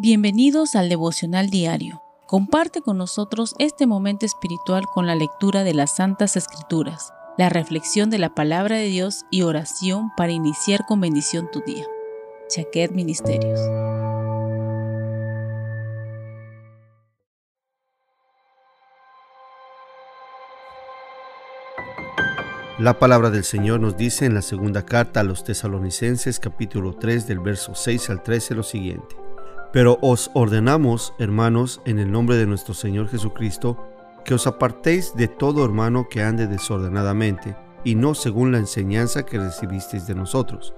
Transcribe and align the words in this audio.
Bienvenidos 0.00 0.76
al 0.76 0.88
devocional 0.88 1.50
diario. 1.50 2.04
Comparte 2.28 2.82
con 2.82 2.98
nosotros 2.98 3.56
este 3.58 3.88
momento 3.88 4.26
espiritual 4.26 4.86
con 4.86 5.08
la 5.08 5.16
lectura 5.16 5.64
de 5.64 5.74
las 5.74 5.96
Santas 5.96 6.36
Escrituras, 6.36 7.12
la 7.36 7.48
reflexión 7.48 8.08
de 8.08 8.18
la 8.18 8.32
palabra 8.32 8.76
de 8.76 8.84
Dios 8.84 9.24
y 9.32 9.42
oración 9.42 10.12
para 10.16 10.30
iniciar 10.30 10.86
con 10.86 11.00
bendición 11.00 11.48
tu 11.50 11.62
día. 11.62 11.84
Chaquet 12.48 12.92
Ministerios. 12.92 13.58
La 22.78 23.00
palabra 23.00 23.30
del 23.30 23.42
Señor 23.42 23.80
nos 23.80 23.96
dice 23.96 24.26
en 24.26 24.34
la 24.34 24.42
segunda 24.42 24.86
carta 24.86 25.18
a 25.18 25.24
los 25.24 25.42
tesalonicenses 25.42 26.38
capítulo 26.38 26.94
3 26.94 27.26
del 27.26 27.40
verso 27.40 27.74
6 27.74 28.10
al 28.10 28.22
13 28.22 28.54
lo 28.54 28.62
siguiente. 28.62 29.27
Pero 29.72 29.98
os 30.00 30.30
ordenamos, 30.32 31.12
hermanos, 31.18 31.82
en 31.84 31.98
el 31.98 32.10
nombre 32.10 32.36
de 32.36 32.46
nuestro 32.46 32.72
Señor 32.72 33.08
Jesucristo, 33.08 33.76
que 34.24 34.34
os 34.34 34.46
apartéis 34.46 35.14
de 35.14 35.28
todo 35.28 35.64
hermano 35.64 36.08
que 36.08 36.22
ande 36.22 36.46
desordenadamente, 36.46 37.54
y 37.84 37.94
no 37.94 38.14
según 38.14 38.52
la 38.52 38.58
enseñanza 38.58 39.24
que 39.24 39.38
recibisteis 39.38 40.06
de 40.06 40.14
nosotros. 40.14 40.74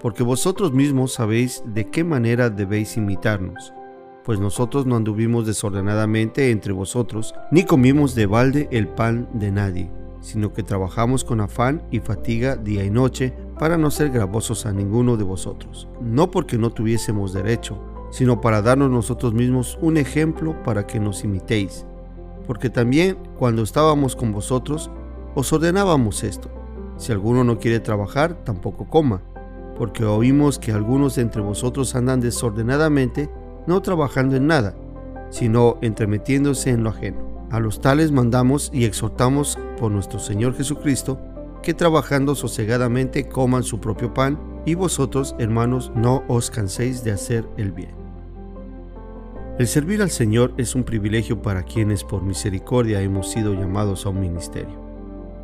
Porque 0.00 0.22
vosotros 0.22 0.72
mismos 0.72 1.14
sabéis 1.14 1.62
de 1.66 1.86
qué 1.86 2.04
manera 2.04 2.50
debéis 2.50 2.96
imitarnos, 2.96 3.72
pues 4.24 4.40
nosotros 4.40 4.86
no 4.86 4.96
anduvimos 4.96 5.46
desordenadamente 5.46 6.50
entre 6.50 6.72
vosotros, 6.72 7.32
ni 7.52 7.64
comimos 7.64 8.16
de 8.16 8.26
balde 8.26 8.68
el 8.72 8.88
pan 8.88 9.28
de 9.34 9.52
nadie, 9.52 9.90
sino 10.20 10.52
que 10.52 10.64
trabajamos 10.64 11.22
con 11.22 11.40
afán 11.40 11.82
y 11.92 12.00
fatiga 12.00 12.56
día 12.56 12.84
y 12.84 12.90
noche, 12.90 13.32
para 13.58 13.78
no 13.78 13.90
ser 13.90 14.10
gravosos 14.10 14.66
a 14.66 14.72
ninguno 14.72 15.16
de 15.16 15.24
vosotros, 15.24 15.88
no 16.00 16.30
porque 16.30 16.58
no 16.58 16.70
tuviésemos 16.70 17.32
derecho, 17.32 17.80
sino 18.16 18.40
para 18.40 18.62
darnos 18.62 18.90
nosotros 18.90 19.34
mismos 19.34 19.78
un 19.82 19.98
ejemplo 19.98 20.62
para 20.62 20.86
que 20.86 20.98
nos 20.98 21.22
imitéis. 21.22 21.84
Porque 22.46 22.70
también 22.70 23.18
cuando 23.38 23.62
estábamos 23.62 24.16
con 24.16 24.32
vosotros, 24.32 24.90
os 25.34 25.52
ordenábamos 25.52 26.24
esto. 26.24 26.48
Si 26.96 27.12
alguno 27.12 27.44
no 27.44 27.58
quiere 27.58 27.78
trabajar, 27.78 28.42
tampoco 28.42 28.88
coma, 28.88 29.20
porque 29.76 30.06
oímos 30.06 30.58
que 30.58 30.72
algunos 30.72 31.16
de 31.16 31.22
entre 31.22 31.42
vosotros 31.42 31.94
andan 31.94 32.20
desordenadamente, 32.20 33.28
no 33.66 33.82
trabajando 33.82 34.34
en 34.34 34.46
nada, 34.46 34.74
sino 35.28 35.76
entremetiéndose 35.82 36.70
en 36.70 36.84
lo 36.84 36.88
ajeno. 36.88 37.18
A 37.50 37.60
los 37.60 37.82
tales 37.82 38.12
mandamos 38.12 38.70
y 38.72 38.86
exhortamos 38.86 39.58
por 39.78 39.92
nuestro 39.92 40.20
Señor 40.20 40.54
Jesucristo, 40.54 41.20
que 41.62 41.74
trabajando 41.74 42.34
sosegadamente 42.34 43.28
coman 43.28 43.62
su 43.62 43.78
propio 43.78 44.14
pan, 44.14 44.38
y 44.64 44.74
vosotros, 44.74 45.36
hermanos, 45.38 45.92
no 45.94 46.24
os 46.28 46.50
canséis 46.50 47.04
de 47.04 47.12
hacer 47.12 47.46
el 47.58 47.72
bien. 47.72 48.05
El 49.58 49.66
servir 49.68 50.02
al 50.02 50.10
Señor 50.10 50.52
es 50.58 50.74
un 50.74 50.84
privilegio 50.84 51.40
para 51.40 51.62
quienes 51.62 52.04
por 52.04 52.22
misericordia 52.22 53.00
hemos 53.00 53.30
sido 53.30 53.54
llamados 53.54 54.04
a 54.04 54.10
un 54.10 54.20
ministerio. 54.20 54.78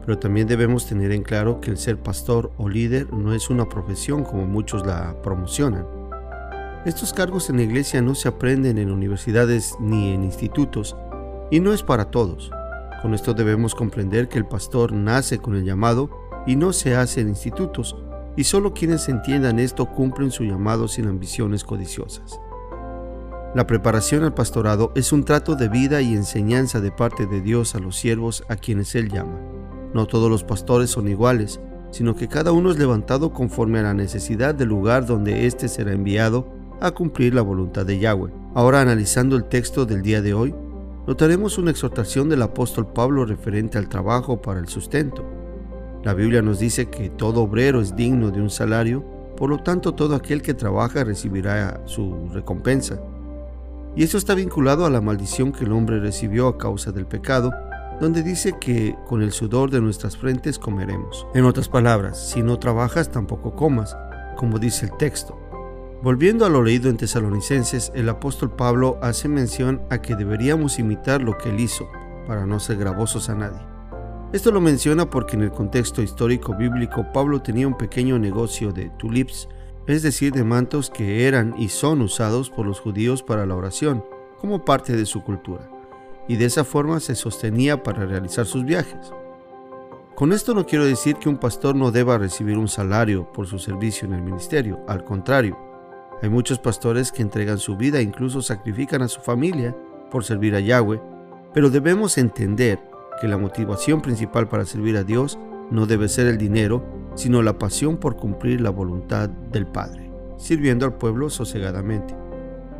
Pero 0.04 0.18
también 0.18 0.46
debemos 0.46 0.84
tener 0.84 1.12
en 1.12 1.22
claro 1.22 1.62
que 1.62 1.70
el 1.70 1.78
ser 1.78 1.96
pastor 1.96 2.52
o 2.58 2.68
líder 2.68 3.10
no 3.10 3.32
es 3.32 3.48
una 3.48 3.70
profesión 3.70 4.22
como 4.22 4.44
muchos 4.44 4.86
la 4.86 5.16
promocionan. 5.22 5.86
Estos 6.84 7.14
cargos 7.14 7.48
en 7.48 7.56
la 7.56 7.62
iglesia 7.62 8.02
no 8.02 8.14
se 8.14 8.28
aprenden 8.28 8.76
en 8.76 8.90
universidades 8.90 9.76
ni 9.80 10.12
en 10.12 10.24
institutos 10.24 10.94
y 11.50 11.60
no 11.60 11.72
es 11.72 11.82
para 11.82 12.10
todos. 12.10 12.50
Con 13.00 13.14
esto 13.14 13.32
debemos 13.32 13.74
comprender 13.74 14.28
que 14.28 14.36
el 14.36 14.44
pastor 14.44 14.92
nace 14.92 15.38
con 15.38 15.56
el 15.56 15.64
llamado 15.64 16.10
y 16.46 16.56
no 16.56 16.74
se 16.74 16.96
hace 16.96 17.22
en 17.22 17.28
institutos, 17.28 17.96
y 18.36 18.44
solo 18.44 18.74
quienes 18.74 19.08
entiendan 19.08 19.58
esto 19.58 19.86
cumplen 19.86 20.30
su 20.30 20.44
llamado 20.44 20.86
sin 20.86 21.06
ambiciones 21.06 21.64
codiciosas. 21.64 22.38
La 23.54 23.66
preparación 23.66 24.24
al 24.24 24.32
pastorado 24.32 24.92
es 24.94 25.12
un 25.12 25.24
trato 25.24 25.56
de 25.56 25.68
vida 25.68 26.00
y 26.00 26.14
enseñanza 26.14 26.80
de 26.80 26.90
parte 26.90 27.26
de 27.26 27.42
Dios 27.42 27.74
a 27.74 27.80
los 27.80 27.96
siervos 27.96 28.44
a 28.48 28.56
quienes 28.56 28.94
Él 28.94 29.10
llama. 29.10 29.38
No 29.92 30.06
todos 30.06 30.30
los 30.30 30.42
pastores 30.42 30.88
son 30.88 31.06
iguales, 31.06 31.60
sino 31.90 32.16
que 32.16 32.28
cada 32.28 32.52
uno 32.52 32.70
es 32.70 32.78
levantado 32.78 33.34
conforme 33.34 33.78
a 33.78 33.82
la 33.82 33.92
necesidad 33.92 34.54
del 34.54 34.70
lugar 34.70 35.04
donde 35.04 35.44
éste 35.46 35.68
será 35.68 35.92
enviado 35.92 36.48
a 36.80 36.92
cumplir 36.92 37.34
la 37.34 37.42
voluntad 37.42 37.84
de 37.84 37.98
Yahweh. 37.98 38.32
Ahora 38.54 38.80
analizando 38.80 39.36
el 39.36 39.44
texto 39.44 39.84
del 39.84 40.00
día 40.00 40.22
de 40.22 40.32
hoy, 40.32 40.54
notaremos 41.06 41.58
una 41.58 41.72
exhortación 41.72 42.30
del 42.30 42.40
apóstol 42.40 42.86
Pablo 42.86 43.26
referente 43.26 43.76
al 43.76 43.90
trabajo 43.90 44.40
para 44.40 44.60
el 44.60 44.68
sustento. 44.68 45.26
La 46.02 46.14
Biblia 46.14 46.40
nos 46.40 46.58
dice 46.58 46.88
que 46.88 47.10
todo 47.10 47.42
obrero 47.42 47.82
es 47.82 47.94
digno 47.94 48.30
de 48.30 48.40
un 48.40 48.48
salario, 48.48 49.04
por 49.36 49.50
lo 49.50 49.58
tanto 49.58 49.92
todo 49.92 50.14
aquel 50.14 50.40
que 50.40 50.54
trabaja 50.54 51.04
recibirá 51.04 51.82
su 51.84 52.30
recompensa. 52.32 52.98
Y 53.94 54.04
eso 54.04 54.16
está 54.16 54.34
vinculado 54.34 54.86
a 54.86 54.90
la 54.90 55.00
maldición 55.00 55.52
que 55.52 55.64
el 55.64 55.72
hombre 55.72 56.00
recibió 56.00 56.48
a 56.48 56.56
causa 56.56 56.92
del 56.92 57.06
pecado, 57.06 57.52
donde 58.00 58.22
dice 58.22 58.54
que 58.58 58.96
con 59.06 59.22
el 59.22 59.32
sudor 59.32 59.70
de 59.70 59.80
nuestras 59.80 60.16
frentes 60.16 60.58
comeremos. 60.58 61.26
En 61.34 61.44
otras 61.44 61.68
palabras, 61.68 62.30
si 62.30 62.42
no 62.42 62.58
trabajas 62.58 63.10
tampoco 63.10 63.54
comas, 63.54 63.96
como 64.36 64.58
dice 64.58 64.86
el 64.86 64.96
texto. 64.96 65.38
Volviendo 66.02 66.44
a 66.44 66.48
lo 66.48 66.64
leído 66.64 66.90
en 66.90 66.96
Tesalonicenses, 66.96 67.92
el 67.94 68.08
apóstol 68.08 68.50
Pablo 68.56 68.98
hace 69.02 69.28
mención 69.28 69.82
a 69.90 70.02
que 70.02 70.16
deberíamos 70.16 70.78
imitar 70.78 71.22
lo 71.22 71.38
que 71.38 71.50
él 71.50 71.60
hizo, 71.60 71.86
para 72.26 72.46
no 72.46 72.58
ser 72.58 72.78
gravosos 72.78 73.28
a 73.28 73.34
nadie. 73.34 73.60
Esto 74.32 74.50
lo 74.50 74.60
menciona 74.62 75.10
porque 75.10 75.36
en 75.36 75.42
el 75.42 75.52
contexto 75.52 76.00
histórico 76.00 76.56
bíblico 76.56 77.06
Pablo 77.12 77.42
tenía 77.42 77.68
un 77.68 77.76
pequeño 77.76 78.18
negocio 78.18 78.72
de 78.72 78.90
tulips 78.98 79.46
es 79.86 80.02
decir, 80.02 80.32
de 80.32 80.44
mantos 80.44 80.90
que 80.90 81.26
eran 81.26 81.54
y 81.58 81.68
son 81.68 82.00
usados 82.02 82.50
por 82.50 82.66
los 82.66 82.80
judíos 82.80 83.22
para 83.22 83.46
la 83.46 83.56
oración, 83.56 84.04
como 84.38 84.64
parte 84.64 84.96
de 84.96 85.06
su 85.06 85.22
cultura, 85.22 85.68
y 86.28 86.36
de 86.36 86.46
esa 86.46 86.64
forma 86.64 87.00
se 87.00 87.14
sostenía 87.14 87.82
para 87.82 88.06
realizar 88.06 88.46
sus 88.46 88.64
viajes. 88.64 89.12
Con 90.14 90.32
esto 90.32 90.54
no 90.54 90.66
quiero 90.66 90.84
decir 90.84 91.16
que 91.16 91.28
un 91.28 91.38
pastor 91.38 91.74
no 91.74 91.90
deba 91.90 92.18
recibir 92.18 92.58
un 92.58 92.68
salario 92.68 93.32
por 93.32 93.46
su 93.46 93.58
servicio 93.58 94.06
en 94.06 94.14
el 94.14 94.22
ministerio, 94.22 94.80
al 94.86 95.04
contrario, 95.04 95.58
hay 96.22 96.28
muchos 96.28 96.60
pastores 96.60 97.10
que 97.10 97.20
entregan 97.20 97.58
su 97.58 97.76
vida 97.76 97.98
e 97.98 98.02
incluso 98.02 98.42
sacrifican 98.42 99.02
a 99.02 99.08
su 99.08 99.20
familia 99.20 99.76
por 100.08 100.24
servir 100.24 100.54
a 100.54 100.60
Yahweh, 100.60 101.00
pero 101.52 101.68
debemos 101.68 102.16
entender 102.16 102.78
que 103.20 103.26
la 103.26 103.38
motivación 103.38 104.00
principal 104.00 104.48
para 104.48 104.64
servir 104.64 104.96
a 104.96 105.02
Dios 105.02 105.36
no 105.72 105.86
debe 105.86 106.08
ser 106.08 106.28
el 106.28 106.38
dinero, 106.38 106.84
sino 107.14 107.42
la 107.42 107.58
pasión 107.58 107.96
por 107.96 108.16
cumplir 108.16 108.60
la 108.60 108.70
voluntad 108.70 109.28
del 109.28 109.66
Padre, 109.66 110.10
sirviendo 110.38 110.86
al 110.86 110.94
pueblo 110.94 111.30
sosegadamente. 111.30 112.14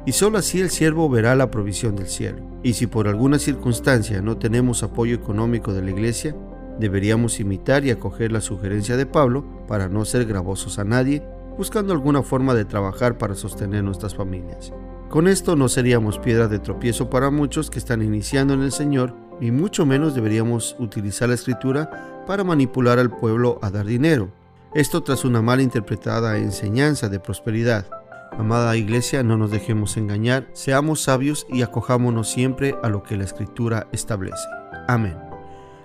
Y 0.05 0.13
sólo 0.13 0.39
así 0.39 0.61
el 0.61 0.71
siervo 0.71 1.09
verá 1.09 1.37
la 1.37 1.51
provisión 1.51 1.95
del 1.95 2.09
cielo. 2.09 2.43
Y 2.63 2.73
si 2.75 2.87
por 2.87 3.09
alguna 3.09 3.39
circunstancia 3.39 4.21
no 4.21 4.37
tenemos 4.37 4.83
apoyo 4.83 5.15
económico 5.15 5.73
de 5.73 5.83
la 5.83 5.91
iglesia, 5.91 6.35
deberíamos 6.79 7.39
imitar 7.39 7.85
y 7.85 7.91
acoger 7.91 8.33
la 8.33 8.41
sugerencia 8.41 8.97
de 8.97 9.07
Pablo 9.07 9.45
para 9.69 9.89
no 9.89 10.05
ser 10.05 10.25
gravosos 10.25 10.79
a 10.79 10.85
nadie, 10.85 11.23
buscando 11.57 11.93
alguna 11.93 12.23
forma 12.23 12.55
de 12.55 12.65
trabajar 12.65 13.19
para 13.19 13.35
sostener 13.35 13.85
nuestras 13.85 14.15
familias. 14.15 14.73
Con 15.09 15.29
esto 15.29 15.57
no 15.57 15.69
seríamos 15.69 16.19
piedra 16.19 16.49
de 16.49 16.59
tropiezo 16.59 17.11
para 17.11 17.31
muchos 17.31 17.69
que 17.71 17.79
están 17.79 18.03
iniciando 18.03 18.55
en 18.55 18.63
el 18.63 18.73
Señor 18.73 19.15
y 19.43 19.51
mucho 19.51 19.85
menos 19.85 20.15
deberíamos 20.15 20.77
utilizar 20.79 21.29
la 21.29 21.35
escritura 21.35 22.23
para 22.29 22.45
manipular 22.45 23.01
al 23.01 23.11
pueblo 23.11 23.59
a 23.61 23.73
dar 23.73 23.85
dinero. 23.85 24.31
Esto 24.73 25.03
tras 25.03 25.25
una 25.25 25.43
mal 25.43 25.61
interpretada 25.61 26.39
enseñanza 26.39 27.09
de 27.09 27.19
prosperidad. 27.19 27.87
Amada 28.39 28.77
iglesia, 28.77 29.25
no 29.25 29.37
nos 29.37 29.51
dejemos 29.51 29.97
engañar, 29.97 30.49
seamos 30.53 31.03
sabios 31.03 31.45
y 31.51 31.63
acojámonos 31.63 32.31
siempre 32.31 32.77
a 32.85 32.89
lo 32.89 33.03
que 33.03 33.17
la 33.17 33.25
escritura 33.25 33.89
establece. 33.91 34.47
Amén. 34.87 35.19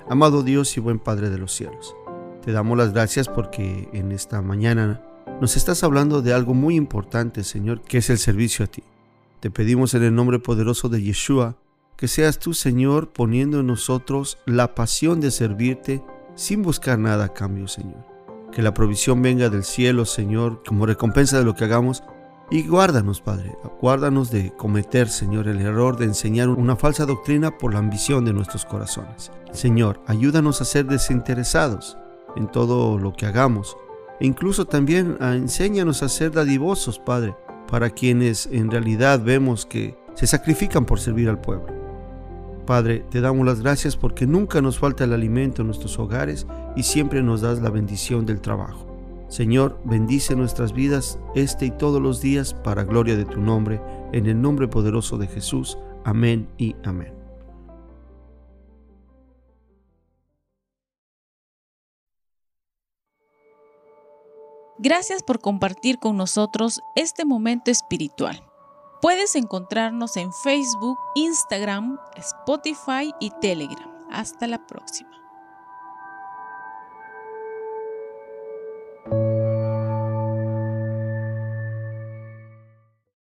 Amado 0.08 0.44
Dios 0.44 0.78
y 0.78 0.80
buen 0.80 1.00
Padre 1.00 1.32
de 1.32 1.40
los 1.40 1.52
cielos, 1.52 1.96
te 2.46 2.52
damos 2.52 2.78
las 2.78 2.94
gracias 2.94 3.28
porque 3.28 3.90
en 3.92 4.12
esta 4.12 4.44
mañana 4.44 5.02
nos 5.42 5.58
estás 5.58 5.84
hablando 5.84 6.22
de 6.22 6.32
algo 6.32 6.54
muy 6.54 6.76
importante, 6.76 7.44
Señor, 7.44 7.82
que 7.82 7.98
es 7.98 8.12
el 8.12 8.20
servicio 8.20 8.66
a 8.66 8.68
ti. 8.68 8.84
Te 9.40 9.50
pedimos 9.50 9.96
en 9.96 10.04
el 10.04 10.14
nombre 10.14 10.38
poderoso 10.38 10.90
de 10.90 11.02
Yeshua, 11.02 11.58
que 11.98 12.08
seas 12.08 12.38
tú, 12.38 12.54
Señor, 12.54 13.10
poniendo 13.10 13.60
en 13.60 13.68
nosotros 13.68 14.38
la 14.46 14.76
pasión 14.76 15.20
de 15.20 15.32
servirte 15.32 16.04
sin 16.36 16.62
buscar 16.62 17.00
nada 17.00 17.26
a 17.26 17.34
cambio, 17.34 17.68
Señor. 17.68 18.06
Que 18.52 18.62
la 18.62 18.74
provisión 18.74 19.22
venga 19.24 19.50
del 19.50 19.64
cielo, 19.64 20.06
Señor, 20.06 20.62
como 20.66 20.86
recompensa 20.86 21.40
de 21.40 21.44
lo 21.44 21.56
que 21.56 21.66
hagamos. 21.66 22.04
Y 22.52 22.68
guárdanos, 22.68 23.20
Padre, 23.20 23.58
guárdanos 23.82 24.30
de 24.30 24.54
cometer, 24.56 25.10
Señor, 25.10 25.48
el 25.48 25.60
error 25.60 25.98
de 25.98 26.06
enseñar 26.06 26.50
una 26.50 26.76
falsa 26.76 27.06
doctrina 27.06 27.58
por 27.58 27.74
la 27.74 27.80
ambición 27.80 28.24
de 28.24 28.32
nuestros 28.32 28.64
corazones. 28.64 29.32
Señor, 29.52 30.00
ayúdanos 30.06 30.62
a 30.62 30.66
ser 30.66 30.86
desinteresados 30.86 31.98
en 32.36 32.48
todo 32.48 33.00
lo 33.00 33.14
que 33.14 33.26
hagamos. 33.26 33.76
E 34.20 34.28
incluso 34.28 34.66
también 34.66 35.18
ah, 35.20 35.36
enséñanos 35.36 36.04
a 36.04 36.10
ser 36.10 36.32
dadivosos, 36.32 37.00
Padre, 37.00 37.36
para 37.70 37.90
quienes 37.90 38.48
en 38.52 38.70
realidad 38.70 39.20
vemos 39.22 39.66
que 39.66 39.98
se 40.14 40.28
sacrifican 40.28 40.86
por 40.86 41.00
servir 41.00 41.28
al 41.28 41.42
pueblo. 41.42 41.77
Padre, 42.68 43.06
te 43.10 43.22
damos 43.22 43.46
las 43.46 43.62
gracias 43.62 43.96
porque 43.96 44.28
nunca 44.28 44.62
nos 44.62 44.78
falta 44.78 45.06
el 45.06 45.14
alimento 45.14 45.62
en 45.62 45.70
nuestros 45.70 45.98
hogares 45.98 46.46
y 46.76 46.84
siempre 46.84 47.24
nos 47.24 47.42
das 47.42 47.62
la 47.62 47.72
bendición 47.72 48.26
del 48.26 48.42
trabajo. 48.42 48.86
Señor, 49.30 49.80
bendice 49.86 50.36
nuestras 50.36 50.74
vidas 50.74 51.18
este 51.34 51.66
y 51.66 51.72
todos 51.72 52.02
los 52.02 52.22
días 52.22 52.54
para 52.54 52.84
gloria 52.84 53.16
de 53.16 53.26
tu 53.26 53.40
nombre, 53.42 53.82
en 54.12 54.28
el 54.28 54.40
nombre 54.42 54.68
poderoso 54.68 55.18
de 55.18 55.28
Jesús. 55.28 55.78
Amén 56.04 56.48
y 56.58 56.76
amén. 56.84 57.14
Gracias 64.78 65.24
por 65.24 65.40
compartir 65.40 65.98
con 66.00 66.18
nosotros 66.18 66.82
este 66.96 67.26
momento 67.26 67.72
espiritual. 67.72 68.47
Puedes 69.02 69.36
encontrarnos 69.36 70.18
en 70.18 70.34
Facebook, 70.34 70.98
Instagram, 71.16 72.00
Spotify 72.16 73.14
y 73.20 73.32
Telegram. 73.42 73.92
Hasta 74.10 74.48
la 74.48 74.66
próxima. 74.66 75.27